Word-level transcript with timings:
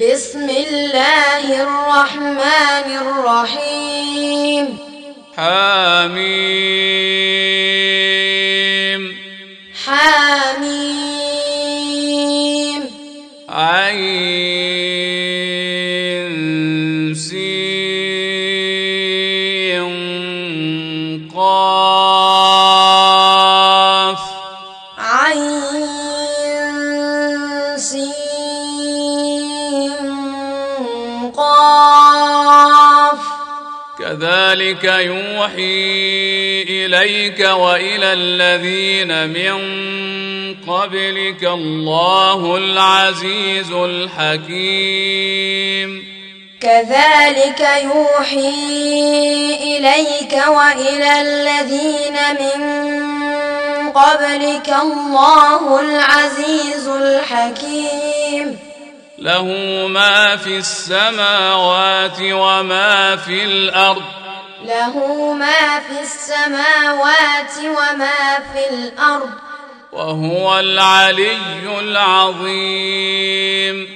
بسم 0.00 0.50
الله 0.50 1.62
الرحمن 1.62 2.86
الرحيم. 2.98 4.78
حميم. 5.36 6.30
حميم. 9.86 10.19
كذلك 34.74 34.84
يوحي 34.84 36.62
إليك 36.62 37.40
وإلى 37.40 38.12
الذين 38.12 39.28
من 39.28 39.58
قبلك 40.54 41.44
الله 41.44 42.56
العزيز 42.56 43.72
الحكيم. 43.72 45.10
كذلك 46.60 47.60
يوحي 47.82 48.50
إليك 49.54 50.42
وإلى 50.48 51.20
الذين 51.20 52.16
من 52.40 52.60
قبلك 53.90 54.68
الله 54.82 55.80
العزيز 55.80 56.88
الحكيم. 56.88 58.58
له 59.18 59.44
ما 59.86 60.36
في 60.36 60.58
السماوات 60.58 62.18
وما 62.20 63.16
في 63.16 63.44
الأرض. 63.44 64.29
له 64.64 65.32
ما 65.32 65.80
في 65.80 66.00
السماوات 66.02 67.58
وما 67.58 68.38
في 68.52 68.74
الأرض. 68.74 69.30
وهو 69.92 70.58
العلي 70.58 71.80
العظيم. 71.80 73.88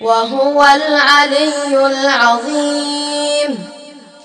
وهو 0.00 0.64
العلي 0.64 1.86
العظيم. 1.86 3.68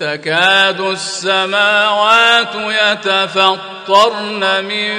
تكاد 0.00 0.80
السماوات 0.80 2.54
يتفطرن 2.54 4.64
من 4.64 4.94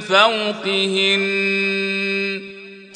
فوقهن. 0.00 1.22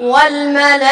والملائكة 0.00 0.88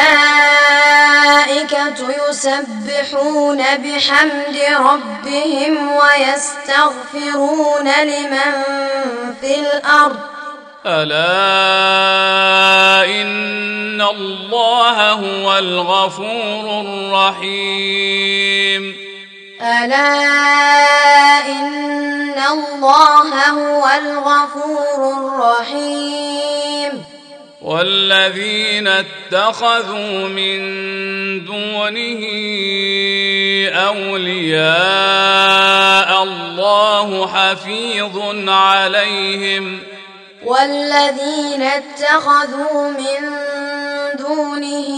يسبحون 2.29 3.57
بحمد 3.57 4.57
ربهم 4.79 5.91
ويستغفرون 5.91 7.87
لمن 8.03 8.63
في 9.41 9.59
الأرض. 9.59 10.19
ألا 10.85 11.15
إن 13.05 14.01
الله 14.01 15.11
هو 15.11 15.57
الغفور 15.57 16.81
الرحيم. 16.81 18.95
ألا 19.61 21.45
إن 21.45 22.39
الله 22.51 23.49
هو 23.49 23.89
الغفور 24.01 25.13
الرحيم. 25.17 27.16
والذين 27.61 28.87
اتخذوا 28.87 30.27
من 30.27 30.59
دونه 31.45 32.21
أولياء 33.87 34.63
الله 36.23 37.27
حفيظ 37.27 38.49
عليهم. 38.49 39.79
والذين 40.45 41.61
اتخذوا 41.61 42.91
من 42.91 43.29
دونه 44.17 44.89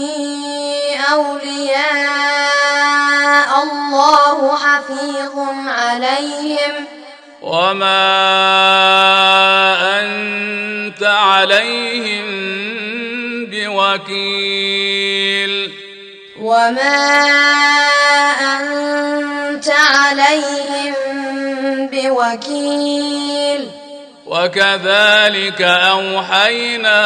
أولياء 1.12 2.30
الله 3.62 4.56
حفيظ 4.56 5.38
عليهم. 5.66 6.99
وما 7.42 8.00
أنت 10.00 11.02
عليهم 11.02 12.26
بوكيل 14.30 15.00
وما 16.40 17.16
أنت 18.40 19.68
عليهم 19.70 20.94
بوكيل 21.92 23.68
وكذلك 24.26 25.62
أوحينا 25.62 27.00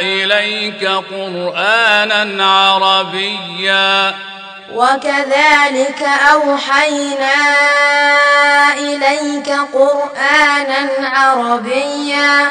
إليك 0.00 0.84
قرآنا 0.84 2.46
عربيا 2.46 4.14
وكذلك 4.72 6.02
أوحينا 6.32 7.34
إليك 8.72 9.50
قرآنا 9.74 10.88
عربيا. 11.00 12.50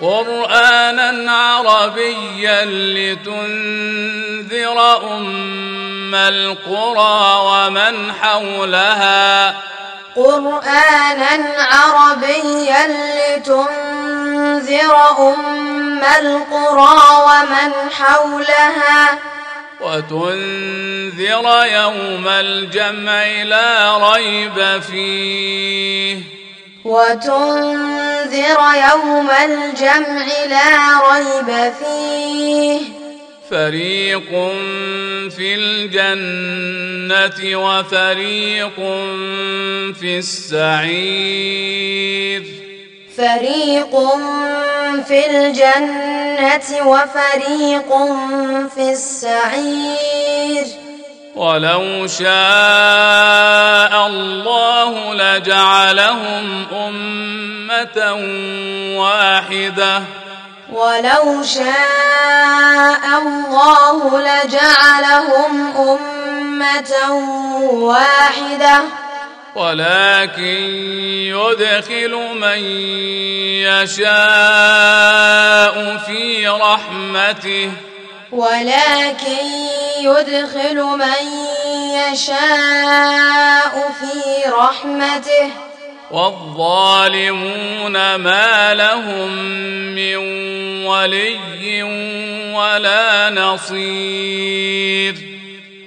قرآنا 0.00 1.32
عربيا 1.32 2.64
لتنذر 2.94 4.78
أم 5.12 6.14
القرى 6.14 7.36
ومن 7.40 8.12
حولها. 8.22 9.54
قرآنا 10.16 11.34
عربيا 11.58 12.86
لتنذر 13.28 14.94
أم 15.18 16.02
القرى 16.20 17.00
ومن 17.26 17.72
حولها. 17.98 19.18
وتنذر 19.80 21.66
يوم 21.72 22.28
الجمع 22.28 23.42
لا 23.42 23.96
ريب 24.12 24.82
فيه. 24.82 26.16
وتنذر 26.84 28.58
يوم 28.90 29.30
الجمع 29.44 30.26
لا 30.48 31.00
ريب 31.12 31.72
فيه. 31.72 32.80
فريق 33.50 34.30
في 35.36 35.54
الجنة 35.54 37.38
وفريق 37.58 38.76
في 40.00 40.18
السعير. 40.18 41.46
فريق 43.16 43.92
في 45.06 45.30
الجنة 45.30 46.86
وفريق 46.86 47.90
في 48.74 48.92
السعير 48.92 50.66
ولو 51.36 52.06
شاء 52.06 54.06
الله 54.06 55.14
لجعلهم 55.14 56.66
أمة 56.72 57.98
واحدة. 59.00 60.02
ولو 60.72 61.42
شاء 61.42 63.04
الله 63.22 64.20
لجعلهم 64.20 65.76
أمة 65.76 66.92
واحدة. 67.72 69.05
ولكن 69.56 70.42
يدخل 71.32 72.12
من 72.40 72.60
يشاء 73.64 74.16
في 76.06 76.48
رحمته. 76.48 77.70
ولكن 78.32 79.46
يدخل 80.00 80.76
من 80.76 81.22
يشاء 82.12 83.74
في 84.00 84.14
رحمته. 84.48 85.50
والظالمون 86.10 87.96
ما 88.14 88.74
لهم 88.74 89.30
من 89.94 90.16
ولي 90.86 91.82
ولا 92.52 93.30
نصير. 93.30 95.14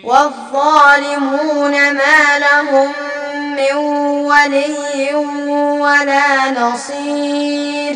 والظالمون 0.04 1.94
ما 1.94 2.39
لهم 2.39 2.94
من 3.60 3.76
ولي 4.26 5.16
ولا 5.80 6.52
نصير 6.52 7.96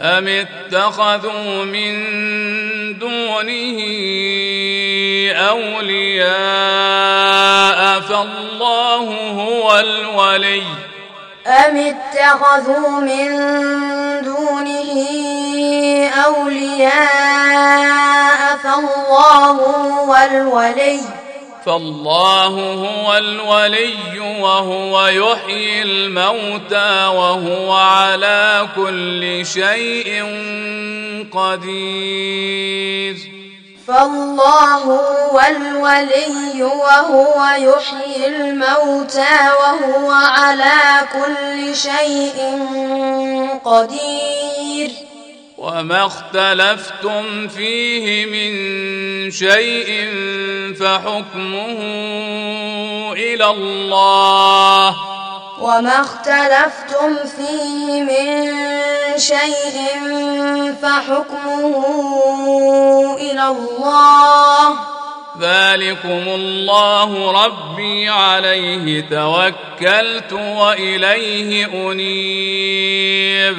أم 0.00 0.28
اتخذوا 0.28 1.64
من 1.64 1.92
دونه 2.98 3.78
أولياء 5.48 6.30
فالله 8.00 9.30
هو 9.30 9.78
الولي 9.78 10.62
أم 11.46 11.76
اتخذوا 11.76 13.00
من 13.00 13.28
دونه 14.22 14.92
أولياء 16.26 17.42
فالله 18.62 19.50
هو 19.50 20.16
الولي 20.30 21.00
فالله 21.66 22.46
هو 22.46 23.16
الولي 23.16 24.18
وهو 24.18 25.06
يحيي 25.06 25.82
الموتى 25.82 27.06
وهو 27.06 27.72
على 27.72 28.68
كل 28.76 29.46
شيء 29.46 30.24
قدير. 31.32 33.16
فالله 33.86 34.74
هو 34.74 35.40
الولي 35.48 36.62
وهو 36.62 37.44
يحيي 37.58 38.26
الموتى 38.26 39.38
وهو 39.60 40.10
على 40.10 41.06
كل 41.12 41.76
شيء 41.76 42.38
قدير. 43.64 45.11
وما 45.62 46.06
اختلفتم 46.06 47.48
فيه 47.48 48.26
من 48.26 49.30
شيء 49.30 50.08
فحكمه 50.80 51.78
إلى 53.12 53.46
الله. 53.50 54.96
وما 55.60 56.00
اختلفتم 56.00 57.16
فيه 57.36 58.02
من 58.02 58.48
شيء 59.18 59.78
فحكمه 60.82 61.86
إلى 63.20 63.46
الله. 63.48 64.68
ذلكم 65.40 66.24
الله 66.28 67.32
ربي 67.44 68.08
عليه 68.08 69.08
توكلت 69.10 70.32
وإليه 70.32 71.66
أنيب. 71.90 73.58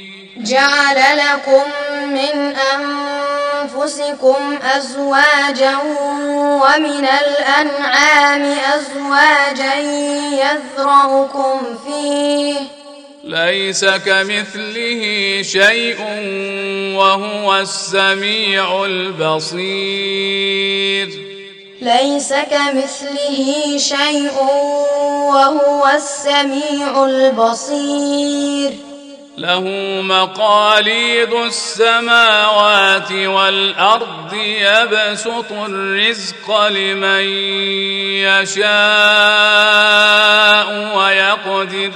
جعل 0.43 0.97
لكم 1.17 1.63
من 2.07 2.55
أنفسكم 2.75 4.57
أزواجا 4.77 5.77
ومن 6.35 7.05
الأنعام 7.05 8.55
أزواجا 8.73 9.75
يذرأكم 10.31 11.59
فيه. 11.85 12.55
ليس 13.23 13.85
كمثله 13.85 15.41
شيء 15.41 15.99
وهو 16.95 17.55
السميع 17.55 18.85
البصير. 18.85 20.01
ليس 21.81 22.33
كمثله 22.33 23.77
شيء 23.77 24.31
وهو 25.33 25.87
السميع 25.95 27.03
البصير. 27.05 28.90
له 29.41 29.63
مقاليد 30.01 31.33
السماوات 31.33 33.11
والأرض 33.11 34.33
يبسط 34.33 35.51
الرزق 35.51 36.67
لمن 36.67 37.23
يشاء 38.21 38.67
ويقدر. 40.97 41.91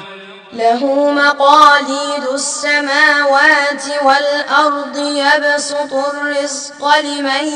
له 0.54 1.12
مقاليد 1.12 2.24
السماوات 2.34 3.84
والأرض 4.04 4.98
يبسط 4.98 5.94
الرزق 5.94 7.00
لمن 7.00 7.48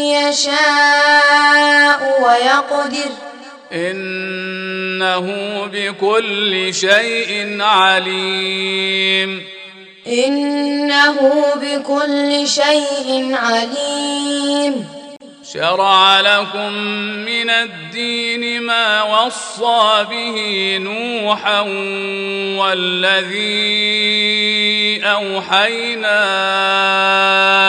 يشاء 0.00 2.00
ويقدر. 2.22 3.31
إنه 3.72 5.26
بكل 5.72 6.74
شيء 6.74 7.56
عليم. 7.60 9.42
إنه 10.06 11.44
بكل 11.56 12.48
شيء 12.48 13.34
عليم. 13.34 14.88
شرع 15.52 16.20
لكم 16.20 16.72
من 17.24 17.50
الدين 17.50 18.62
ما 18.62 19.02
وصى 19.02 20.06
به 20.10 20.78
نوحا 20.80 21.60
والذي 22.58 23.72
أوحينا 25.04 26.18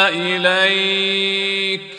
إليك. 0.10 1.93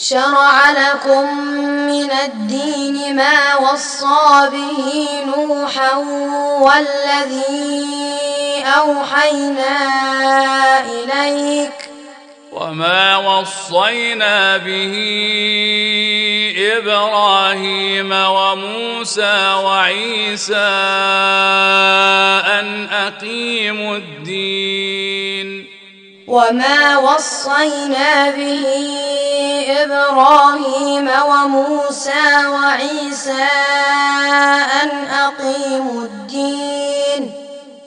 شرع 0.00 0.70
لكم 0.70 1.38
من 1.86 2.10
الدين 2.10 3.16
ما 3.16 3.56
وصى 3.56 4.50
به 4.52 5.08
نوحا 5.26 5.96
والذي 6.60 7.84
أوحينا 8.78 9.78
إليك 10.80 11.90
وما 12.52 13.16
وصينا 13.16 14.56
به 14.56 14.94
إبراهيم 16.78 18.12
وموسى 18.12 19.54
وعيسى 19.64 20.56
أن 22.46 22.88
أقيموا 22.92 23.96
الدين 23.96 25.67
وما 26.28 26.98
وصينا 26.98 28.30
به 28.30 28.64
إبراهيم 29.68 31.10
وموسى 31.26 32.46
وعيسى 32.48 33.48
أن 34.82 34.90
أقيموا 35.08 36.02
الدين 36.02 37.32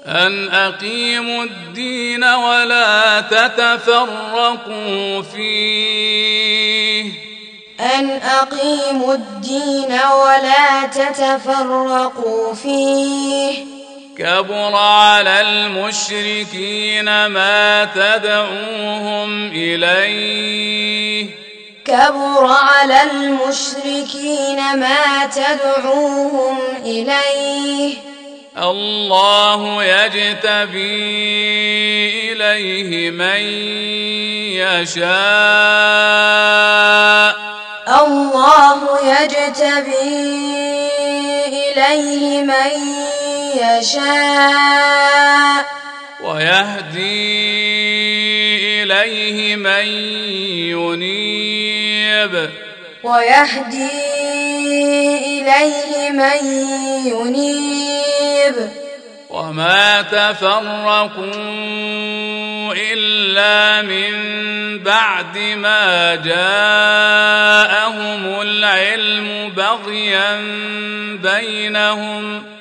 ان 0.05 0.49
اقيموا 0.49 1.43
الدين 1.43 2.23
ولا 2.23 3.21
تتفرقوا 3.21 5.21
فيه 5.21 7.11
أن 7.79 8.09
أقيموا 8.09 9.13
الدين 9.13 9.91
ولا 9.91 10.87
تتفرقوا 10.87 12.53
فيه 12.53 13.80
كبر 14.17 14.75
على 14.75 15.41
المشركين 15.41 17.25
ما 17.25 17.85
تدعوهم 17.95 19.51
إليه. 19.51 21.29
كبر 21.85 22.45
على 22.45 23.01
المشركين 23.11 24.79
ما 24.79 25.25
تدعوهم 25.25 26.59
إليه. 26.85 27.93
الله 28.57 29.83
يجتبي 29.83 30.91
إليه 32.31 33.11
من 33.11 33.41
يشاء. 34.61 35.11
الله 38.03 38.99
يجتبي 39.03 40.31
إليه 41.47 42.41
من 42.41 42.53
يشاء 42.53 43.20
ويهدي 46.23 47.51
إليه 48.83 49.55
من 49.55 49.87
ينيب. 50.69 52.49
ويهدي 53.03 53.89
إليه 55.25 56.09
من 56.09 56.45
ينيب. 57.05 58.55
وما 59.29 60.01
تفرقوا 60.01 61.31
إلا 62.73 63.81
من 63.81 64.11
بعد 64.83 65.37
ما 65.37 66.15
جاءهم 66.15 66.41
العلم 68.41 69.53
بغيا 69.57 70.41
بينهم. 71.23 72.60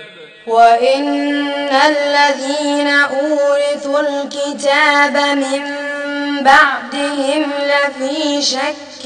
وان 0.47 1.69
الذين 1.69 2.87
اورثوا 2.87 3.99
الكتاب 3.99 5.17
من 5.37 5.63
بعدهم 6.43 7.51
لفي 7.61 8.41
شك 8.41 9.05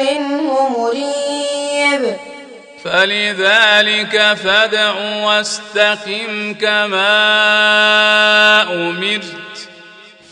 منه 0.00 0.68
مريب 0.78 2.16
فلذلك 2.84 4.36
فادع 4.44 4.92
واستقم 5.24 6.54
كما 6.60 7.12
امرت 8.62 9.46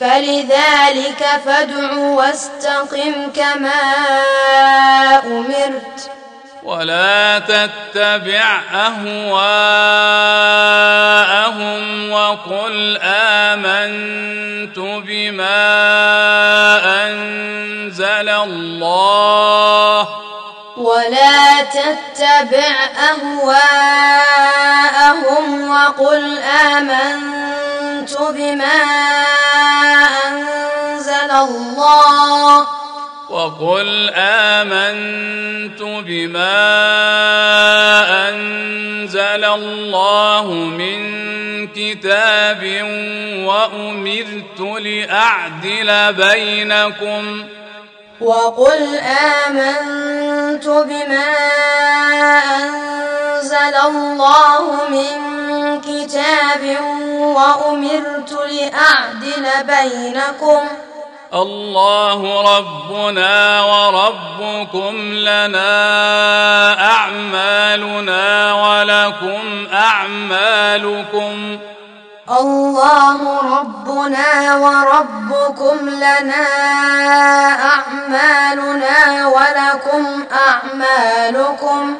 فلذلك 0.01 1.27
فادع 1.45 1.93
واستقم 1.97 3.31
كما 3.37 3.83
ولا 6.75 7.39
تتبع 7.39 8.61
أهواءهم 8.75 9.03
وقل 12.11 12.99
آمنت 13.03 14.79
بما 14.79 15.65
أنزل 17.07 18.29
الله. 18.29 20.09
ولا 20.77 21.63
تتبع 21.63 22.75
أهواءهم 23.11 24.51
وقل 25.71 26.39
آمنت 26.39 28.17
بما 28.19 28.83
أنزل 30.27 31.31
الله. 31.31 32.67
وقل 33.31 34.11
آمنت 34.15 35.74
بما 36.07 36.69
أنزل 38.29 39.45
الله 39.45 40.53
من 40.53 41.15
كتاب 41.69 42.63
وأمرت 43.47 44.61
لأعدل 44.61 46.13
بينكم 46.13 47.45
ۖ 47.61 47.65
وقل 48.21 48.99
آمنت 49.47 50.69
بما 50.69 51.35
أنزل 52.57 53.75
الله 53.87 54.89
من 54.89 55.81
كتاب 55.81 56.77
وأمرت 57.19 58.33
لأعدل 58.33 59.47
بينكم 59.65 60.61
الله 61.35 62.21
ربنا 62.57 63.63
وربكم 63.63 64.95
لنا 65.15 65.71
أعمالنا 66.91 68.55
ولكم 68.55 69.67
أعمالكم. 69.73 71.59
الله 72.31 73.21
ربنا 73.59 74.57
وربكم 74.57 75.89
لنا 75.89 76.47
أعمالنا 77.75 79.27
ولكم 79.27 80.25
أعمالكم. 80.33 81.99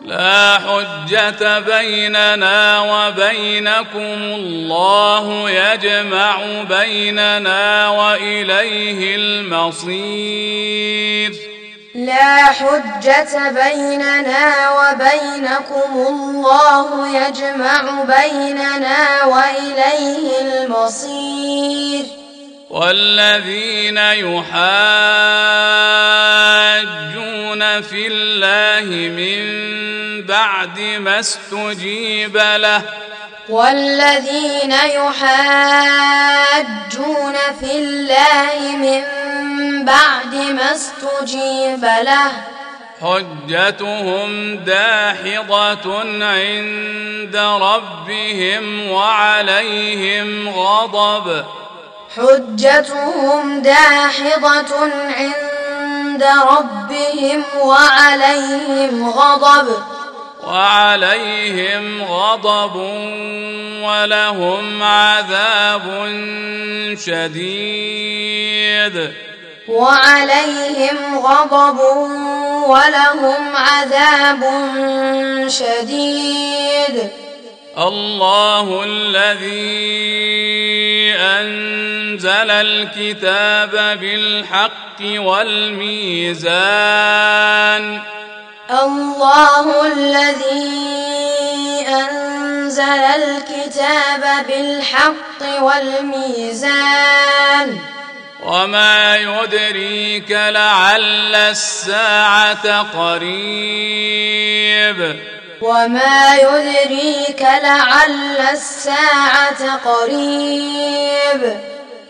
لا 0.00 0.58
حجة 0.58 1.58
بيننا 1.58 2.80
وبينكم 2.80 4.22
الله 4.22 5.50
يجمع 5.50 6.36
بيننا 6.62 7.88
وإليه 7.88 9.16
المصير. 9.16 10.68
لا 11.94 12.44
حجة 12.44 13.50
بيننا 13.50 14.70
وبينكم 14.70 15.92
الله 16.08 17.08
يجمع 17.08 18.04
بيننا 18.04 19.24
وإليه 19.24 20.40
المصير. 20.40 22.17
والذين 22.70 23.98
يحاجون 23.98 24.52
في 27.80 28.06
الله 28.06 28.84
من 29.08 29.42
بعد 30.26 30.80
ما 30.80 31.20
استجيب 31.20 32.36
له. 32.36 32.82
والذين 33.48 34.72
يحاجون 34.72 35.16
في 37.60 37.72
الله 37.72 38.76
من 38.76 39.04
بعد 39.84 40.34
ما 40.34 40.72
استجيب 40.72 41.84
له. 41.84 42.32
حجتهم 43.00 44.56
داحضة 44.56 45.98
عند 46.24 47.36
ربهم 47.36 48.90
وعليهم 48.90 50.48
غضب. 50.48 51.44
حجتهم 52.18 53.62
داحضة 53.62 54.76
عند 55.18 56.24
ربهم 56.24 57.42
وعليهم 57.60 59.10
غضب. 59.10 59.68
وعليهم 60.46 62.02
غضب 62.02 62.76
ولهم 63.82 64.82
عذاب 64.82 65.82
شديد. 67.06 69.12
وعليهم 69.68 71.18
غضب 71.18 71.78
ولهم 72.68 73.56
عذاب 73.56 74.42
شديد. 75.48 77.27
الله 77.78 78.84
الذي 78.84 79.54
أنزل 81.14 82.50
الكتاب 82.50 83.98
بالحق 84.00 85.00
والميزان. 85.00 86.48
الله 88.70 89.86
الذي 89.86 91.86
أنزل 91.88 92.82
الكتاب 92.82 94.46
بالحق 94.48 95.62
والميزان. 95.62 96.98
وما 98.44 99.16
يدريك 99.16 100.30
لعل 100.30 101.34
الساعة 101.34 102.82
قريب. 102.82 104.18
وما 105.62 106.36
يدريك 106.36 107.42
لعل 107.42 108.36
الساعة 108.52 109.76
قريب. 109.76 111.60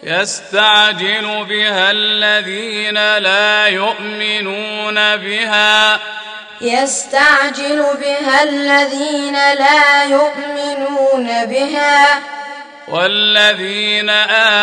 يستعجل 0.02 1.46
بها 1.48 1.90
الذين 1.90 3.18
لا 3.18 3.66
يؤمنون 3.66 5.16
بها. 5.16 5.98
يستعجل 6.60 7.84
بها 8.00 8.42
الذين 8.42 9.34
لا 9.34 10.04
يؤمنون 10.04 11.44
بها. 11.44 12.22
والذين 12.88 14.10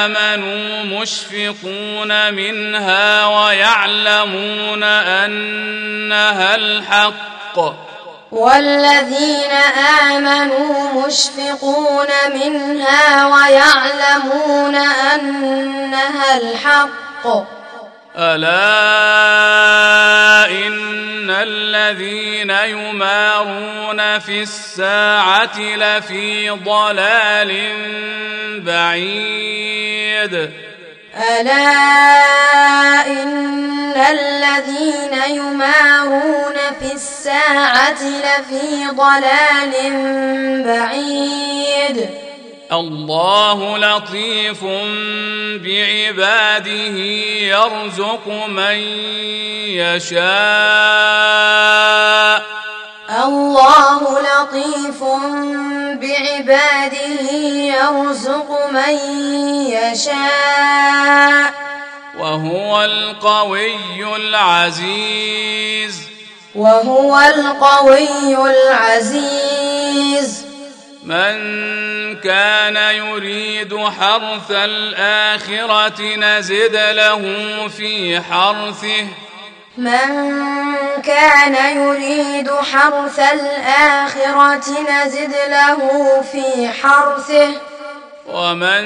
آمنوا 0.08 0.84
مشفقون 1.02 2.34
منها 2.34 3.26
ويعلمون 3.26 4.84
أنها 4.84 6.56
الحق. 6.56 7.95
والذين 8.32 9.52
آمنوا 10.02 11.06
مشفقون 11.08 12.08
منها 12.34 13.28
ويعلمون 13.28 14.76
أنها 14.76 16.38
الحق. 16.38 17.28
ألا 18.18 18.56
إن 20.52 21.30
الذين 21.30 22.50
يمارون 22.50 24.20
في 24.20 24.42
الساعة 24.42 25.60
لفي 25.60 26.50
ضلال 26.50 27.72
بعيد. 28.66 30.52
الا 31.16 33.08
ان 33.08 33.94
الذين 33.96 35.36
يمارون 35.36 36.54
في 36.80 36.94
الساعة 36.94 38.04
لفي 38.04 38.88
ضلال 38.92 39.74
بعيد 40.64 42.10
الله 42.72 43.78
لطيف 43.78 44.64
بعباده 45.64 46.98
يرزق 47.40 48.28
من 48.48 48.78
يشاء 49.78 50.26
الله 53.10 54.20
لطيف 54.22 55.04
بعباده 56.02 57.32
يرزق 57.52 58.70
من 58.72 58.94
يشاء. 59.70 61.54
وهو 62.20 62.84
القوي 62.84 64.16
العزيز. 64.16 66.02
وهو 66.56 67.20
القوي 67.20 68.52
العزيز. 68.52 70.46
من 71.04 71.36
كان 72.20 72.76
يريد 72.96 73.78
حرث 73.78 74.52
الآخرة 74.52 76.16
نزد 76.16 76.76
له 76.76 77.22
في 77.78 78.22
حرثه. 78.22 79.08
من 79.78 80.36
كان 81.04 81.78
يريد 81.78 82.52
حرث 82.52 83.20
الآخرة 83.20 84.66
نزد 84.82 85.36
له 85.50 85.80
في 86.32 86.70
حرثه. 86.82 87.50
ومن 88.28 88.84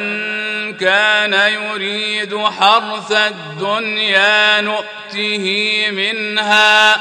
كان 0.77 1.33
يريد 1.33 2.37
حرث 2.59 3.11
الدنيا 3.11 4.61
نؤته 4.61 5.85
منها. 5.91 6.97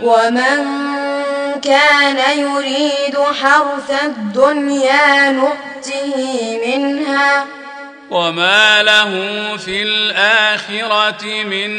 ومن 0.00 0.64
كان 1.60 2.38
يريد 2.38 3.18
حرث 3.42 4.02
الدنيا 4.04 5.30
نؤته 5.30 6.60
منها. 6.66 7.46
وما 8.10 8.82
له 8.82 9.12
في 9.56 9.82
الآخرة 9.82 11.44
من 11.44 11.70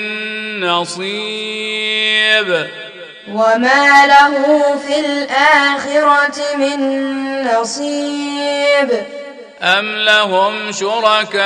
نصيب 0.65 2.67
وما 3.31 4.07
له 4.07 4.75
في 4.87 4.99
الآخرة 4.99 6.55
من 6.57 6.79
نصيب 7.43 9.03
أم 9.61 9.85
لهم 9.95 10.71
شركاء 10.71 11.43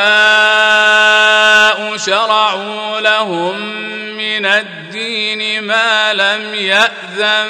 شرعوا 1.97 2.99
لهم 2.99 3.59
من 4.17 4.45
الدين 4.45 5.63
ما 5.63 6.13
لم 6.13 6.55
يأذن 6.55 7.49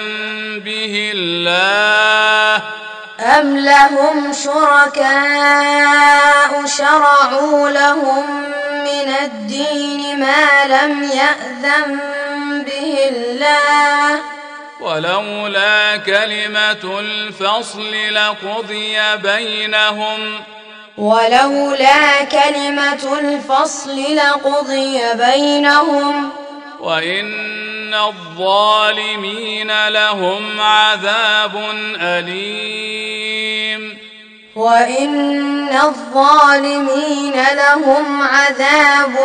به 0.65 1.11
الله 1.15 2.63
أم 3.19 3.57
لهم 3.57 4.33
شركاء 4.33 5.05
شرعوا 6.65 7.69
لهم 7.69 8.43
من 8.83 9.13
الدين 9.23 10.19
ما 10.19 10.65
لم 10.65 11.03
يأذن 11.03 11.99
به 12.65 13.09
الله 13.09 14.19
ولولا 14.83 15.97
كلمة 15.97 16.99
الفصل 16.99 17.91
لقضي 18.13 18.97
بينهم. 19.15 20.39
ولولا 20.97 22.23
كلمة 22.23 23.19
الفصل 23.19 24.15
لقضي 24.15 24.99
بينهم. 25.13 26.29
وإن 26.79 27.93
الظالمين 27.93 29.87
لهم 29.87 30.61
عذاب 30.61 31.63
أليم. 32.01 33.97
وإن 34.55 35.69
الظالمين 35.69 37.43
لهم 37.55 38.21
عذاب 38.21 39.15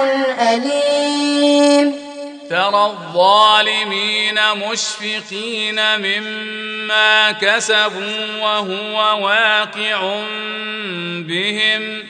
أليم. 0.41 2.08
ترى 2.51 2.87
الظالمين 2.87 4.39
مشفقين 4.55 5.81
مما 5.99 7.33
كسبوا 7.33 8.37
وهو 8.43 9.25
واقع 9.25 10.01
بهم. 11.29 12.05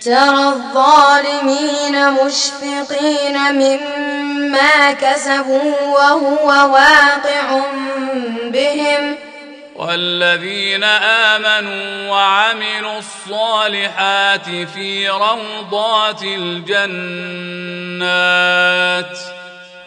ترى 0.00 0.48
الظالمين 0.48 2.10
مشفقين 2.10 3.38
مما 3.52 4.92
كسبوا 4.92 5.80
وهو 5.80 6.48
واقع 6.48 7.60
بهم. 8.44 9.16
والذين 9.76 10.84
آمنوا 10.84 12.10
وعملوا 12.10 12.98
الصالحات 12.98 14.46
في 14.74 15.08
روضات 15.08 16.22
الجنات 16.22 16.64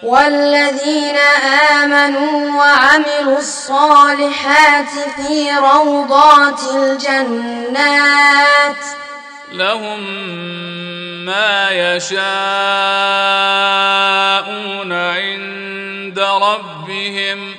والذين 0.03 1.15
آمنوا 1.81 2.57
وعملوا 2.57 3.37
الصالحات 3.37 4.89
في 5.15 5.51
روضات 5.51 6.59
الجنات 6.75 8.75
لهم 9.51 9.99
ما 11.25 11.69
يشاءون 11.69 12.21
عند 14.93 16.19
ربهم 16.19 17.55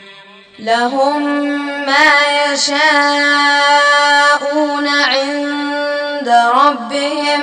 لهم 0.59 1.23
ما 1.87 2.53
يشاءون 2.53 2.79
عند 4.89 6.29
ربهم 6.55 7.43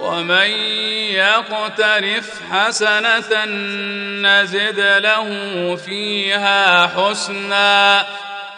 ومن 0.00 0.50
يقترف 1.12 2.40
حسنة 2.52 3.44
نزد 4.22 4.80
له 4.80 5.28
فيها 5.76 6.86
حسنا. 6.86 8.06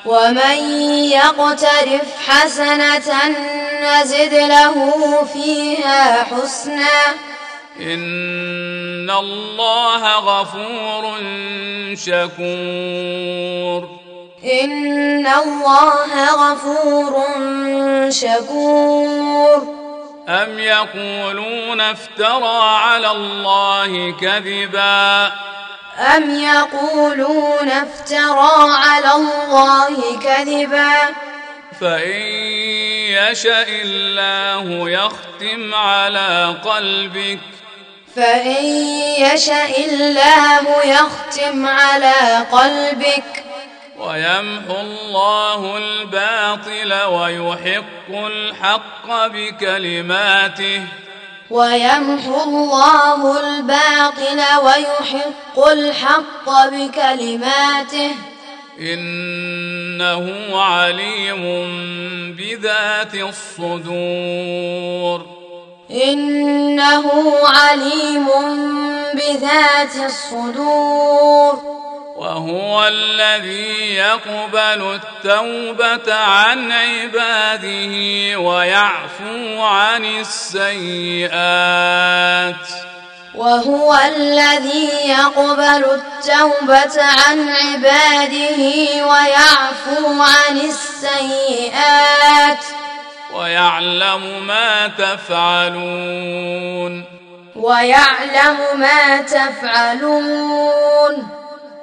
ومن 0.05 0.59
يقترف 1.05 2.29
حسنة 2.29 3.37
نزد 3.83 4.35
له 4.35 4.75
فيها 5.33 6.23
حسنا. 6.23 7.15
إن 7.81 9.11
الله 9.11 10.19
غفور 10.19 11.19
شكور. 11.95 13.89
إن 14.45 15.27
الله 15.27 16.31
غفور 16.35 17.25
شكور. 18.11 19.82
ام 20.29 20.59
يقولون 20.59 21.81
افترى 21.81 22.61
على 22.63 23.11
الله 23.11 24.17
كذبا 24.21 25.33
أم 26.17 26.35
يقولون 26.35 27.69
افترى 27.69 28.73
على 28.73 29.13
الله 29.13 30.19
كذبا 30.25 30.95
فإن 31.81 32.23
يشأ 33.11 33.67
الله 33.69 34.91
يختم 34.91 35.75
على 35.75 36.57
قلبك 36.65 37.39
فإن 38.17 38.65
يشأ 39.19 39.79
الله 39.79 40.85
يختم 40.85 41.67
على 41.67 42.47
قلبك 42.53 43.42
ويمحو 44.03 44.81
الله 44.81 45.79
الباطل 45.79 46.93
ويحق 47.07 48.11
الحق 48.11 49.27
بكلماته. 49.27 50.83
ويمحو 51.51 52.43
الله 52.43 53.41
الباطل 53.41 54.41
ويحق 54.65 55.69
الحق 55.69 56.67
بكلماته. 56.67 58.11
إنه 58.81 60.61
عليم 60.61 61.43
بذات 62.37 63.15
الصدور. 63.15 65.27
إنه 65.91 67.33
عليم 67.45 68.27
بذات 69.15 69.97
الصدور. 69.97 71.82
وهو 72.23 72.87
الذي 72.87 73.95
يقبل 73.95 75.01
التوبة 75.01 76.15
عن 76.15 76.73
عباده 76.73 77.95
ويعفو 78.39 79.63
عن 79.63 80.05
السيئات. 80.05 81.35
وهو 83.35 83.95
الذي 83.95 84.91
يقبل 85.05 85.85
التوبة 85.85 87.03
عن 87.03 87.49
عباده 87.49 88.61
ويعفو 89.07 90.23
عن 90.23 90.57
السيئات. 90.57 92.65
ويعلم 93.35 94.47
ما 94.47 94.91
تفعلون. 94.99 97.05
ويعلم 97.57 98.59
ما 98.75 99.23
تفعلون. 99.23 101.42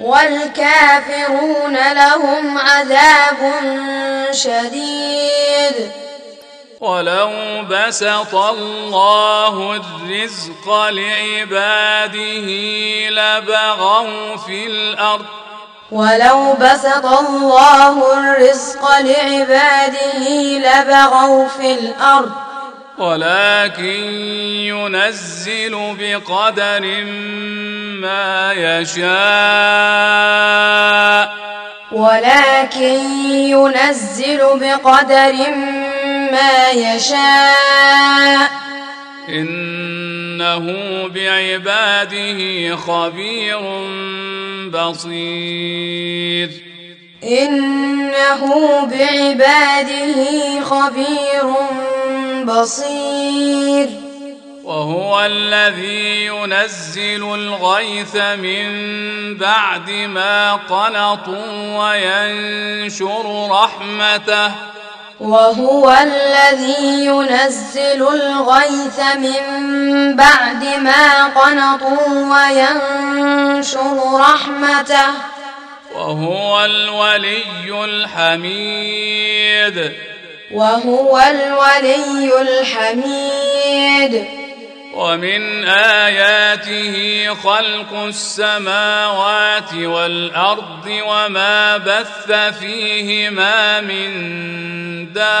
والكافرون 0.00 1.92
لهم 1.92 2.58
عذاب 2.58 3.52
شديد. 4.30 5.90
ولو 6.80 7.30
بسط 7.70 8.34
الله 8.34 9.76
الرزق 9.76 10.88
لعباده 10.88 12.48
لبغوا 13.10 14.36
في 14.36 14.66
الأرض. 14.66 15.26
ولو 15.92 16.52
بسط 16.60 17.06
الله 17.06 18.12
الرزق 18.12 18.98
لعباده 18.98 20.18
لبغوا 20.58 21.48
في 21.48 21.72
الأرض. 21.72 22.32
ولكن 23.00 24.00
ينزل 24.68 25.74
بقدر 25.98 27.04
ما 28.00 28.52
يشاء. 28.52 29.10
ولكن 31.92 33.00
ينزل 33.24 34.38
بقدر 34.38 35.34
ما 36.32 36.70
يشاء. 36.70 38.50
إنه 39.28 40.66
بعباده 41.08 42.76
خبير 42.76 43.60
بصير. 44.70 46.50
إنه 47.24 48.42
بعباده 48.86 50.60
خبير 50.64 51.46
بصير. 52.46 53.88
وهو 54.64 55.20
الذي 55.20 56.26
ينزل 56.26 57.34
الغيث 57.34 58.16
من 58.16 58.68
بعد 59.36 59.90
ما 59.90 60.54
قنطوا 60.54 61.78
وينشر 61.78 63.48
رحمته. 63.50 64.52
وهو 65.20 65.96
الذي 66.02 67.04
ينزل 67.04 68.08
الغيث 68.08 69.00
من 69.16 69.40
بعد 70.16 70.64
ما 70.64 71.24
قنطوا 71.24 72.08
وينشر 72.32 73.96
رحمته. 74.20 75.06
وهو 75.94 76.64
الولي 76.64 77.84
الحميد. 77.84 78.80
وهو 80.52 81.18
الولي 81.18 82.40
الحميد. 82.40 84.24
ومن 84.94 85.64
آياته 85.68 87.26
خلق 87.34 87.94
السماوات 87.94 89.74
والأرض 89.74 91.00
وما 91.06 91.76
بث 91.76 92.32
فيهما 92.60 93.80
من 93.80 94.12
دابة. 95.12 95.40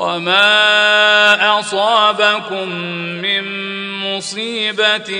وما 0.00 1.60
أصابكم 1.60 2.68
من 3.22 3.42
مصيبة 4.16 5.10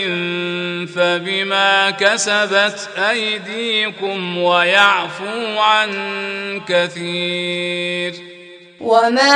فبما 0.97 1.91
كسبت 1.91 2.89
أيديكم 3.11 4.39
ويعفو 4.39 5.59
عن 5.59 5.91
كثير 6.69 8.15
وما 8.81 9.33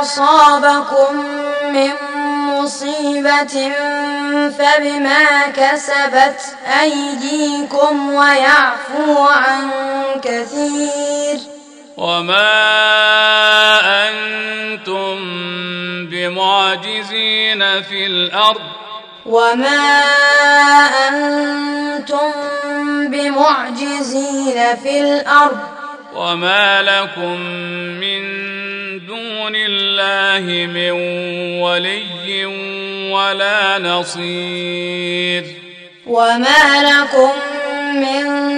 أصابكم 0.00 1.24
من 1.64 1.92
مصيبة 2.46 3.72
فبما 4.58 5.48
كسبت 5.56 6.40
أيديكم 6.82 8.14
ويعفو 8.14 9.22
عن 9.26 9.70
كثير 10.22 11.57
وما 11.98 12.48
أنتم 14.08 15.16
بمعجزين 16.06 17.82
في 17.82 18.06
الأرض 18.06 18.60
وما 19.26 20.00
أنتم 21.08 22.30
بمعجزين 23.10 24.76
في 24.82 25.00
الأرض 25.00 25.58
وما 26.14 26.82
لكم 26.82 27.40
من 28.00 28.22
دون 29.06 29.52
الله 29.54 30.66
من 30.66 30.90
ولي 31.60 32.46
ولا 33.12 33.78
نصير 33.78 35.44
وما 36.06 36.82
لكم 36.82 37.32
من 37.94 38.48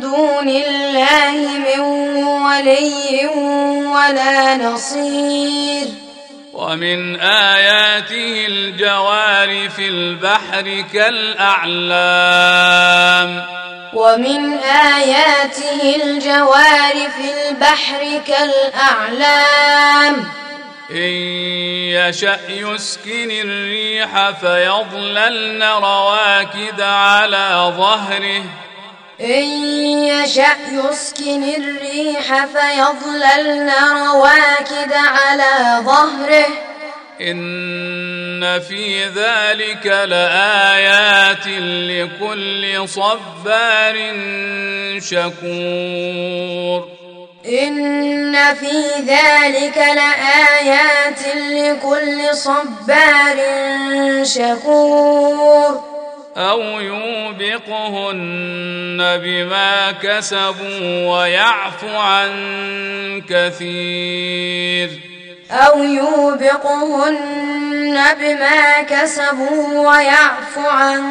دون 0.00 0.48
الله 0.48 1.32
من 1.58 1.80
ولي 2.24 3.26
ولا 3.86 4.56
نصير. 4.56 5.86
ومن 6.52 7.20
آياته 7.20 8.46
الجوار 8.48 9.68
في 9.68 9.88
البحر 9.88 10.84
كالأعلام. 10.92 11.86
ومن 13.94 14.58
آياته 14.58 15.96
الجوار 16.04 16.92
في 16.92 17.48
البحر 17.48 18.20
كالأعلام. 18.26 20.24
إن 20.90 21.12
يشأ 21.92 22.38
يسكن 22.48 23.30
الريح 23.30 24.30
فيظللن 24.30 25.62
رواكد 25.62 26.80
على 26.80 27.72
ظهره. 27.76 28.42
إن 29.20 29.44
يشأ 30.04 30.56
يسكن 30.72 31.42
الريح 31.42 32.46
فيظللن 32.46 33.70
رواكد 33.92 34.92
على 34.92 35.84
ظهره. 35.84 36.46
إن 37.20 38.60
في 38.60 39.04
ذلك 39.04 39.86
لآيات 39.86 41.46
لكل 41.46 42.88
صبار 42.88 43.96
شكور. 44.98 46.88
إن 47.46 48.54
في 48.54 48.82
ذلك 49.06 49.76
لآيات 49.76 51.36
لكل 51.36 52.36
صبار 52.36 53.38
شكور. 54.22 55.95
أو 56.36 56.80
يوبقهن 56.80 58.18
بما 59.22 59.92
كسبوا 59.92 61.18
ويعفو 61.18 61.96
عن 61.96 62.30
كثير 63.28 64.90
أو 65.50 65.82
يوبقهن 65.82 67.34
بما 68.20 68.82
كسبوا 68.82 69.88
ويعفو 69.88 70.68
عن 70.68 71.02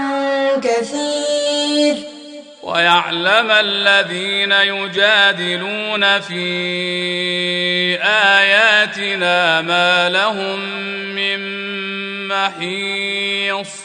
كثير 0.63 1.95
ويعلم 2.63 3.51
الذين 3.51 4.51
يجادلون 4.51 6.19
في 6.19 6.43
آياتنا 8.03 9.61
ما 9.61 10.09
لهم 10.09 10.59
من 11.15 11.39
محيص 12.27 13.84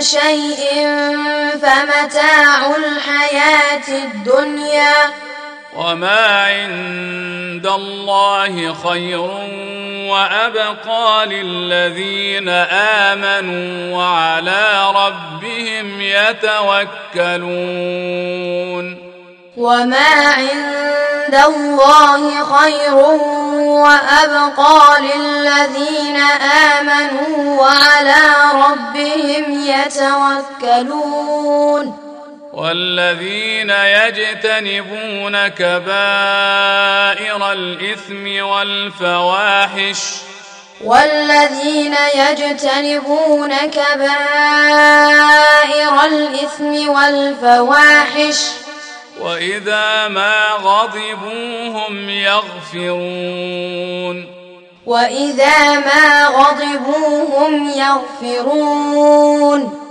شيء 0.00 0.86
فمتاع 1.62 2.76
الحياة 2.76 3.88
الدنيا. 3.88 4.94
وما 5.76 6.26
عند 6.46 7.66
الله 7.66 8.74
خير 8.74 9.20
وأبقى 10.10 11.26
للذين 11.26 12.48
آمنوا 13.08 13.96
وعلى 13.96 14.92
ربهم 14.94 16.00
يتوكلون. 16.00 17.46
وما 19.56 20.14
عند 20.36 21.34
الله 21.34 22.44
خير 22.58 22.94
وابقى 23.54 25.00
للذين 25.00 26.16
امنوا 26.76 27.60
وعلى 27.60 28.22
ربهم 28.54 29.56
يتوكلون 30.66 31.98
والذين 32.52 33.70
يجتنبون 33.70 35.48
كبائر 35.48 37.52
الاثم 37.52 38.44
والفواحش 38.44 39.98
والذين 40.84 41.94
يجتنبون 42.14 43.56
كبائر 43.56 44.04
الاثم 46.04 46.88
والفواحش 46.88 48.36
وإذا 49.20 50.08
ما 50.08 50.50
غضبوا 50.50 51.68
هم 51.68 52.08
يغفرون. 52.08 52.96
وإذا 54.86 55.78
ما 55.78 56.26
غضبوا 56.26 57.38
هم 57.38 57.70
يغفرون. 57.70 59.86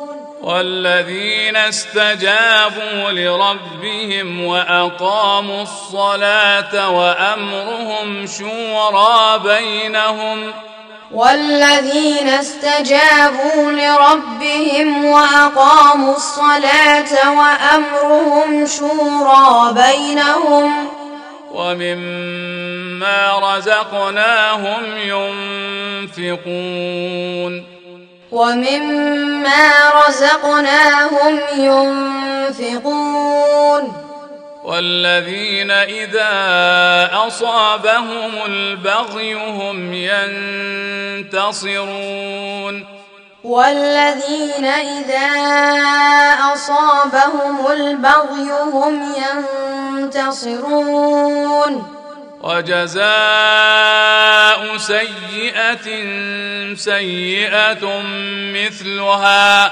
والذين 0.46 1.56
استجابوا 1.56 3.12
لربهم 3.12 4.46
وأقاموا 4.46 5.62
الصلاة 5.62 6.90
وأمرهم 6.90 8.28
شورى 8.28 9.40
بينهم 9.44 10.54
والذين 11.16 12.30
استجابوا 12.30 13.72
لربهم 13.72 15.06
وأقاموا 15.06 16.16
الصلاة 16.16 17.32
وأمرهم 17.38 18.66
شورى 18.66 19.74
بينهم 19.74 20.88
ومما 21.52 23.40
رزقناهم 23.40 24.84
ينفقون 26.18 27.64
ومما 28.32 29.72
رزقناهم 30.08 31.40
ينفقون 32.60 33.26
والذين 34.66 35.72
إذا 35.72 36.30
أصابهم 37.14 38.46
البغي 38.46 39.34
هم 39.34 39.94
ينتصرون. 41.24 42.86
والذين 43.44 44.66
إذا 44.66 45.30
أصابهم 46.54 47.72
البغي 47.72 48.52
هم 48.74 49.16
ينتصرون. 49.98 51.96
وجزاء 52.42 53.08
سيئة 54.78 55.88
سيئة 56.76 58.02
مثلها. 58.54 59.72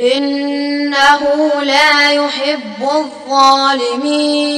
إنه 0.00 1.52
لا 1.62 2.10
يحب 2.10 2.82
الظالمين. 2.82 4.54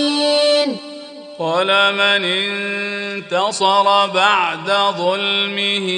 ولمن 1.38 2.24
انتصر 2.24 4.06
بعد 4.06 4.70
ظلمه 4.98 5.88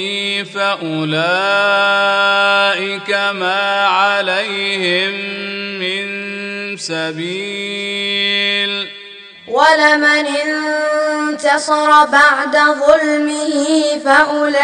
فأولئك 0.55 1.09
ما 3.33 3.85
عليهم 3.85 5.13
من 5.79 6.05
سبيل. 6.77 8.19
ولمن 9.47 10.25
انتصر 10.27 12.05
بعد 12.05 12.55
ظلمه 12.57 13.65
فأولئك 14.05 14.63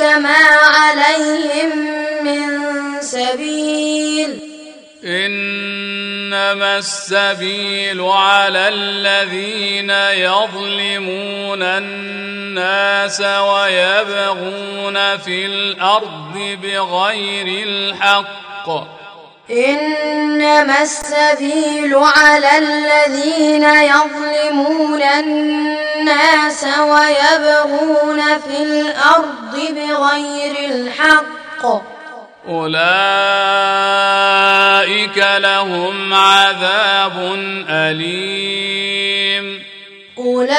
ما 0.00 0.42
عليهم 0.76 1.70
من 2.24 2.65
سبيل. 3.16 4.40
إنما 5.04 6.78
السبيل 6.78 8.00
على 8.00 8.68
الذين 8.68 9.90
يظلمون 9.90 11.62
الناس 11.62 13.20
ويبغون 13.20 15.16
في 15.16 15.46
الأرض 15.46 16.58
بغير 16.62 17.66
الحق. 17.66 18.68
إنما 19.50 20.82
السبيل 20.82 21.94
على 21.94 22.58
الذين 22.58 23.64
يظلمون 23.64 25.02
الناس 25.02 25.86
الناس 26.06 26.64
ويبغون 26.78 28.20
في 28.38 28.62
الأرض 28.62 29.54
بغير 29.54 30.70
الحق. 30.70 31.95
أولئك 32.48 32.86
لهم 35.38 36.14
عذاب 36.14 37.34
أليم. 37.68 39.62
أولئك 40.18 40.56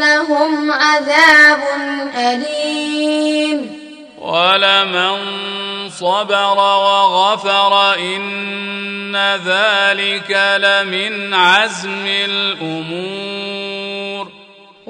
لهم 0.00 0.72
عذاب 0.72 1.60
أليم. 2.16 3.80
ولمن 4.18 5.18
صبر 5.90 6.58
وغفر 6.58 7.94
إن 7.94 9.16
ذلك 9.46 10.58
لمن 10.60 11.34
عزم 11.34 12.06
الأمور. 12.06 13.75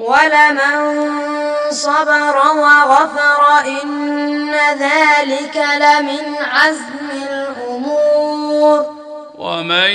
ولمن 0.07 1.11
صبر 1.71 2.37
وغفر 2.37 3.41
إن 3.65 4.55
ذلك 4.79 5.55
لمن 5.55 6.35
عزم 6.51 7.09
الأمور. 7.29 8.85
ومن 9.37 9.91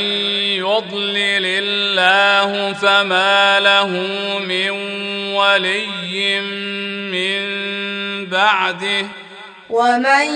يضلل 0.60 1.46
الله 1.46 2.72
فما 2.72 3.60
له 3.60 3.88
من 4.38 4.70
ولي 5.34 6.40
من 7.12 7.40
بعده. 8.26 9.06
ومن 9.70 10.26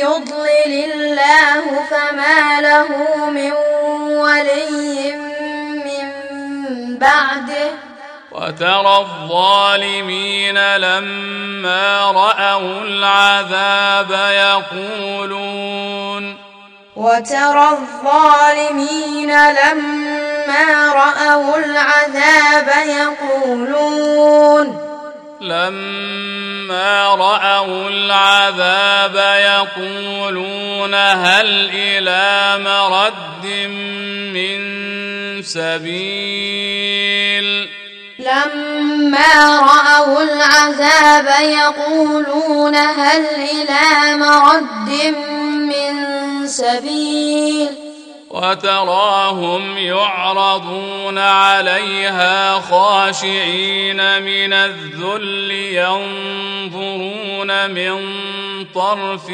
يضلل 0.00 0.92
الله 0.92 1.64
فما 1.90 2.60
له 2.60 2.88
من 3.30 3.52
ولي 4.16 5.16
من 5.84 6.08
بعده. 6.98 7.89
وترى 8.32 8.96
الظالمين 8.98 10.76
لما 10.76 12.10
رأوا 12.10 12.80
العذاب 12.84 14.10
يقولون 14.80 16.36
وترى 16.96 17.68
الظالمين 17.70 19.30
لما 19.30 20.92
رأوا 20.92 21.56
العذاب 21.56 22.68
يقولون 22.86 24.78
لما 25.40 27.14
رأوا 27.14 27.88
العذاب 27.88 29.16
يقولون 29.40 30.94
هل 30.94 31.70
إلى 31.72 32.58
مرد 32.64 33.46
من 34.34 34.60
سبيل 35.42 36.89
لما 39.00 39.60
رأوا 39.60 40.22
العذاب 40.22 41.26
يقولون 41.42 42.74
هل 42.74 43.24
إلى 43.26 44.16
مرد 44.16 45.16
من 45.54 46.46
سبيل 46.46 47.68
وتراهم 48.30 49.78
يعرضون 49.78 51.18
عليها 51.18 52.60
خاشعين 52.60 54.22
من 54.22 54.52
الذل 54.52 55.50
ينظرون 56.70 57.10
من 57.70 58.16
طرف 58.74 59.26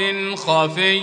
خفي 0.46 1.02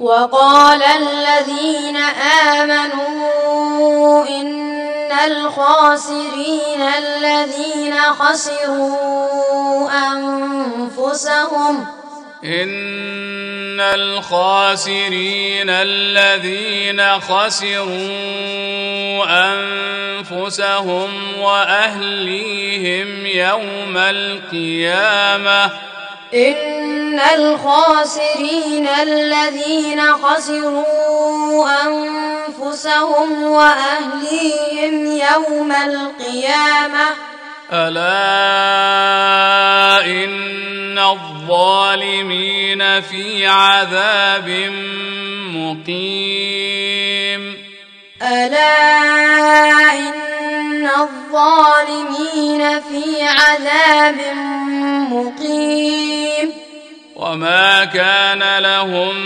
وقال 0.00 0.82
الذين 0.82 1.96
آمنوا 2.56 4.28
إن 4.28 5.12
الخاسرين 5.26 6.82
الذين 6.98 7.94
خسروا 8.00 9.88
أنفسهم 10.12 11.86
إن 12.44 13.80
الخاسرين 13.80 15.70
الذين 15.70 17.20
خسروا 17.20 17.86
أنفسهم 20.30 21.10
وأهليهم 21.38 23.26
يوم 23.26 23.96
القيامة 23.96 25.70
إن 26.34 26.75
الخاسرين 27.20 28.88
الذين 28.88 30.12
خسروا 30.12 31.68
أنفسهم 31.86 33.42
وأهليهم 33.42 35.06
يوم 35.06 35.72
القيامة. 35.72 37.06
ألا 37.72 38.06
إن 40.06 40.98
الظالمين 40.98 43.02
في 43.02 43.46
عذاب 43.46 44.48
مقيم. 45.56 47.56
ألا 48.22 49.92
إن 49.92 50.86
الظالمين 50.86 52.80
في 52.80 53.22
عذاب 53.22 54.16
مقيم. 55.10 56.65
وما 57.16 57.84
كان 57.84 58.58
لهم 58.58 59.16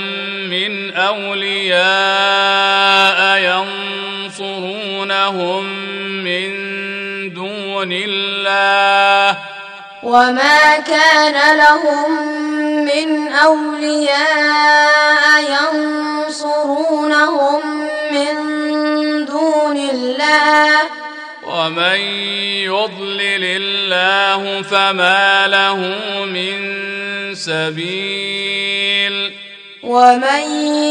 من 0.50 0.92
أولياء 0.94 1.80
ينصرونهم 4.30 5.64
من 6.24 6.50
دون 7.34 7.92
الله 7.92 9.38
وما 10.02 10.78
كان 10.86 11.56
لهم 11.56 12.10
من 12.84 13.32
أولياء 13.32 15.22
ينصرونهم 16.30 17.60
من 18.12 18.34
دون 19.24 19.76
الله 19.76 20.70
ومن 21.46 22.00
يضلل 22.70 23.44
الله 23.44 24.62
فما 24.62 25.46
له 25.46 25.76
من 26.24 26.99
سبيل. 27.34 29.32
ومن 29.82 30.42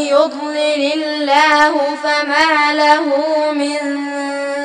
يضلل 0.05 0.93
الله 0.93 1.95
فما 2.03 2.73
له 2.73 3.05
من 3.51 3.77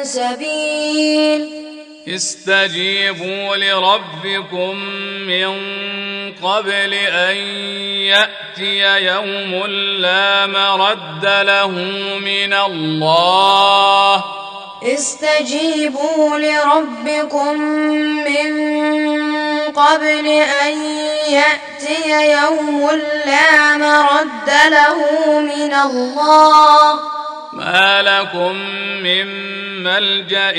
سبيل. 0.03 1.65
استجيبوا 2.09 3.57
لربكم 3.57 4.77
من 5.27 5.53
قبل 6.43 6.95
ان 6.95 7.37
ياتي 7.97 9.05
يوم 9.05 9.67
لا 10.01 10.47
مرد 10.47 11.25
له 11.25 11.71
من 12.25 12.53
الله. 12.53 14.25
استجيبوا 14.83 16.39
لربكم 16.39 17.61
من 18.25 18.53
قبل 19.73 20.27
أن 20.67 20.75
يأتي 21.29 22.31
يوم 22.33 22.91
لا 23.27 23.77
مرد 23.77 24.51
له 24.71 24.99
من 25.41 25.75
الله. 25.75 27.01
ما 27.53 28.03
لكم 28.03 28.57
من 29.03 29.27
ملجأ 29.83 30.57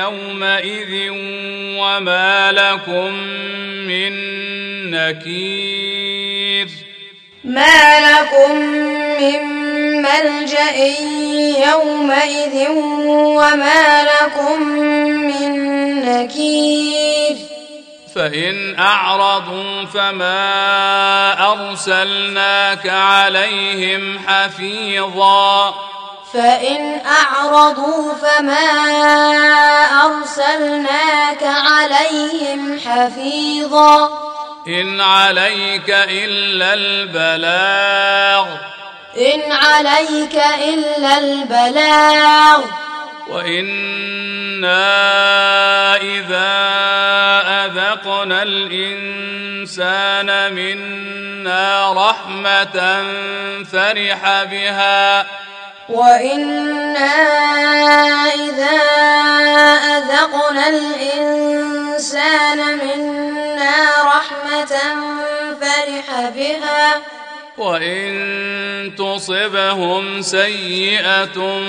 يومئذ 0.00 1.10
وما 1.80 2.52
لكم 2.52 3.12
من 3.88 4.12
نكير. 4.90 6.68
ما 7.44 8.00
لكم 8.00 8.56
من 9.20 9.42
ملجأ 10.02 10.76
يومئذ 11.68 12.70
وما 13.38 14.02
لكم 14.02 14.62
من 15.28 15.52
نكير. 16.04 17.36
فإن 18.14 18.78
أعرضوا 18.78 19.84
فما 19.84 21.52
أرسلناك 21.52 22.86
عليهم 22.86 24.18
حفيظا. 24.28 25.74
فإن 26.32 27.00
أعرضوا 27.06 28.14
فما 28.14 28.70
أرسلناك 30.04 31.42
عليهم 31.42 32.80
حفيظا. 32.86 34.08
إن 34.66 35.00
عليك 35.00 35.90
إلا 35.90 36.74
البلاغ. 36.74 38.46
إن 39.16 39.52
عليك 39.52 40.42
إلا 40.58 41.18
البلاغ. 41.18 42.62
وإنا 43.30 44.86
إذا 45.96 46.50
أذقنا 47.64 48.42
الإنسان 48.42 50.28
منا 50.54 51.92
رحمة 51.92 53.04
فرح 53.72 54.42
بها 54.42 55.26
وإنا 55.88 57.16
إذا 58.34 58.80
أذقنا 59.96 60.68
الإنسان 60.68 61.98
منا 62.78 63.76
رحمة 64.04 64.74
فرح 65.60 66.06
بها 66.36 67.00
وإن 67.60 68.92
تصبهم 68.98 70.22
سيئة 70.22 71.60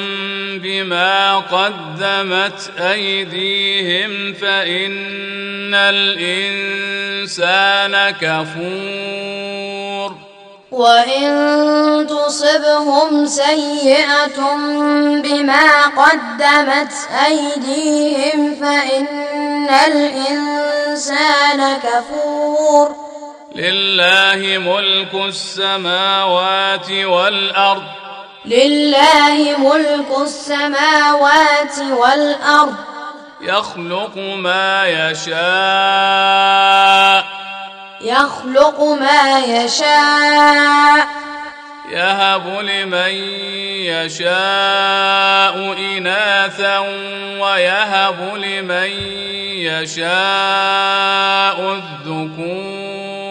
بما 0.64 1.38
قدمت 1.38 2.72
أيديهم 2.80 4.34
فإن 4.34 5.74
الإنسان 6.64 7.56
كفور. 8.22 10.16
وإن 10.72 12.08
تصبهم 12.08 13.26
سيئة 13.26 14.56
بما 15.24 15.86
قدمت 15.86 16.94
أيديهم 17.28 18.56
فإن 18.56 19.70
الإنسان 19.88 21.62
كفور. 21.78 23.11
لله 23.56 24.58
ملك 24.58 25.26
السماوات 25.26 26.91
والأرض. 26.91 27.84
لله 28.45 29.58
ملك 29.58 30.22
السماوات 30.22 31.80
والأرض. 31.80 32.76
يخلق 33.41 34.18
ما 34.18 34.86
يشاء. 34.88 35.36
يخلق 38.02 38.82
ما 38.82 39.39
يشاء. 39.39 41.08
يهب 41.91 42.47
لمن 42.47 43.14
يشاء 43.91 45.76
إناثا 45.97 46.80
ويهب 47.39 48.36
لمن 48.36 48.89
يشاء 49.68 50.12
الذكور. 51.74 53.30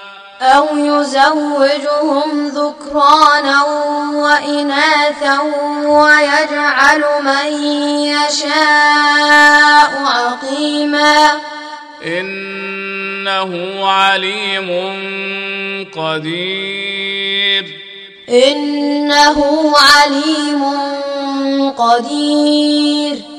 أو 0.41 0.77
يزوجهم 0.77 2.47
ذكرانا 2.47 3.63
وإناثا 4.13 5.39
ويجعل 5.85 7.03
من 7.21 7.63
يشاء 8.03 9.91
عقيما. 10.05 11.31
إنه 12.05 13.51
عليم 13.87 14.69
قدير. 15.97 17.65
إنه 18.29 19.73
عليم 19.77 20.63
قدير. 21.77 23.30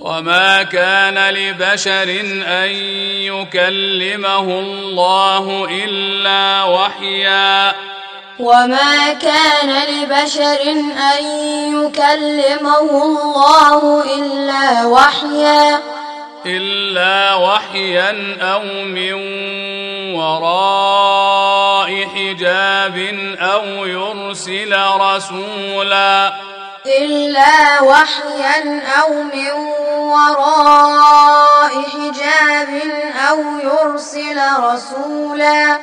وما 0.00 0.62
كان 0.62 1.34
لبشر 1.34 2.20
ان 2.46 2.70
يكلمه 3.26 4.40
الله 4.40 5.68
الا 5.84 6.64
وحيا 6.64 7.74
وما 8.38 9.12
كان 9.12 9.70
لبشر 9.88 10.62
أن 11.10 11.24
يكلمه 11.74 13.04
الله 13.04 14.04
إلا 14.16 14.86
وحيا 14.86 15.80
الا 16.46 17.34
وحيا 17.34 18.36
أو 18.40 18.62
من 18.84 19.14
وراء 20.14 22.06
حجاب 22.14 22.96
أو 23.40 23.86
يرسل 23.86 24.76
رسولا 24.96 26.32
إلا 26.88 27.82
وحيا 27.82 28.82
أو 29.00 29.22
من 29.22 29.50
وراء 29.90 31.72
حجاب 31.82 32.80
أو 33.28 33.38
يرسل 33.62 34.38
رسولا 34.58 35.78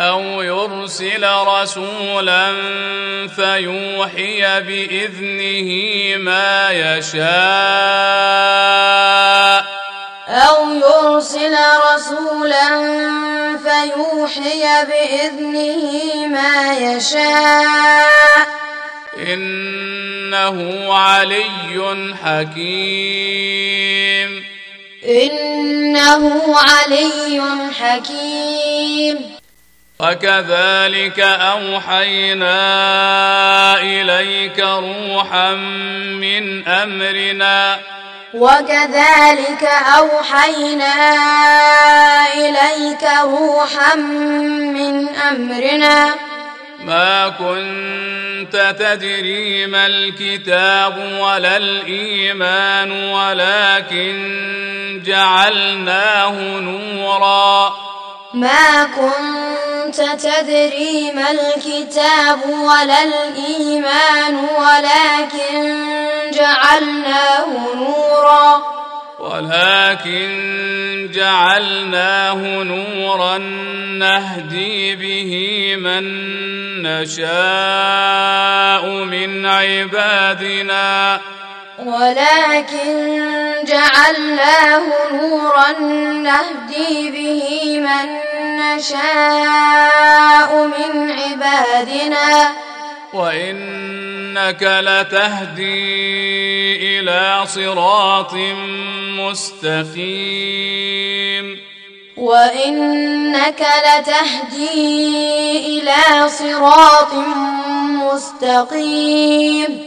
أو 0.00 0.42
يرسل 0.42 1.26
رسولا 1.46 2.52
فيوحي 3.36 4.60
بإذنه 4.60 5.70
ما 6.16 6.70
يشاء. 6.70 7.20
أو 10.28 10.70
يرسل 10.70 11.56
رسولا 11.94 12.68
فيوحي 13.58 14.62
بإذنه 14.84 16.26
ما 16.26 16.78
يشاء. 16.78 18.46
إنه 19.28 20.94
علي 20.94 22.14
حكيم. 22.24 23.80
إنه 25.04 26.54
علي 26.58 27.42
حكيم. 27.80 29.40
وكذلك 30.00 31.20
أوحينا 31.20 32.52
إليك 33.82 34.58
روحا 34.58 35.52
من 36.20 36.68
أمرنا. 36.68 37.78
وكذلك 38.34 39.64
أوحينا 39.98 40.94
إليك 42.34 43.08
روحا 43.22 43.94
من 43.94 45.08
أمرنا. 45.08 46.14
ما 46.84 47.28
كنت 47.28 48.74
تدري 48.78 49.66
ما 49.66 49.86
الكتاب 49.86 50.98
ولا 51.20 51.56
الإيمان 51.56 52.92
ولكن 52.92 55.02
جعلناه 55.04 56.60
نورا. 56.60 57.74
ما 58.34 58.84
كنت 58.84 59.96
تدري 59.96 61.12
ما 61.12 61.30
الكتاب 61.30 62.50
ولا 62.50 63.02
الإيمان 63.02 64.36
ولكن 64.36 65.84
جعلناه 66.32 67.46
نورا. 67.74 68.79
ولكن 69.20 70.28
جعلناه 71.14 72.62
نورا 72.62 73.38
نهدي 73.98 74.96
به 74.96 75.32
من 75.76 76.04
نشاء 76.82 77.24
من 79.04 79.46
عبادنا. 79.46 81.20
ولكن 81.78 83.18
جعلناه 83.64 84.82
نورا 85.12 85.70
نهدي 86.22 87.10
به 87.10 87.80
من 87.80 88.08
نشاء 88.60 90.50
من 90.66 91.10
عبادنا. 91.10 92.52
وانك 94.36 94.62
لتهدي 94.62 95.70
إلى 97.00 97.42
صراط 97.46 98.34
مستقيم. 99.18 100.26
وإنك 102.16 103.66
لتهدي 103.86 105.58
إلى 105.78 106.28
صراط 106.28 107.14
مستقيم. 108.12 109.84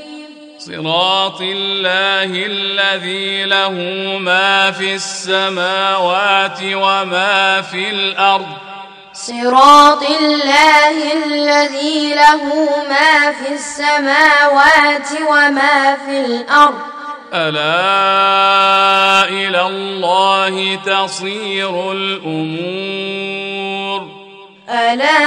صراط 0.60 1.42
الله 1.42 2.32
الذي 2.46 3.44
له 3.44 3.72
ما 4.20 4.72
في 4.72 4.94
السماوات 4.94 6.60
وما 6.64 7.62
في 7.62 7.90
الأرض. 7.90 8.73
صراط 9.28 10.04
الله 10.04 11.14
الذي 11.26 12.14
له 12.14 12.44
ما 12.90 13.32
في 13.32 13.54
السماوات 13.54 15.10
وما 15.30 15.98
في 16.06 16.20
الأرض. 16.26 16.80
ألا 17.34 19.24
إلى 19.30 19.62
الله 19.68 20.76
تصير 20.76 21.92
الأمور. 21.92 23.14
ألا 24.70 25.22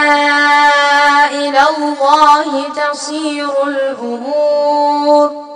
إلى 1.30 1.62
الله 1.78 2.68
تصير 2.68 3.50
الأمور. 3.66 5.55